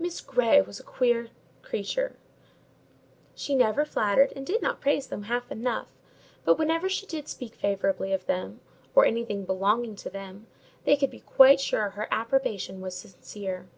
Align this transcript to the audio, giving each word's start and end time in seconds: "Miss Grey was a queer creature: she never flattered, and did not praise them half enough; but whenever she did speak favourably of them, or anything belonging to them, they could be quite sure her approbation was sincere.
"Miss 0.00 0.20
Grey 0.20 0.60
was 0.62 0.80
a 0.80 0.82
queer 0.82 1.28
creature: 1.62 2.16
she 3.36 3.54
never 3.54 3.84
flattered, 3.84 4.32
and 4.34 4.44
did 4.44 4.60
not 4.60 4.80
praise 4.80 5.06
them 5.06 5.22
half 5.30 5.48
enough; 5.48 5.86
but 6.44 6.58
whenever 6.58 6.88
she 6.88 7.06
did 7.06 7.28
speak 7.28 7.54
favourably 7.54 8.12
of 8.12 8.26
them, 8.26 8.58
or 8.96 9.04
anything 9.04 9.44
belonging 9.44 9.94
to 9.94 10.10
them, 10.10 10.48
they 10.82 10.96
could 10.96 11.12
be 11.12 11.20
quite 11.20 11.60
sure 11.60 11.90
her 11.90 12.08
approbation 12.10 12.80
was 12.80 12.96
sincere. 12.98 13.68